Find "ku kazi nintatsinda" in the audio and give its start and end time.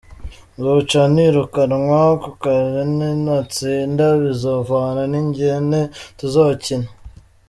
2.23-4.05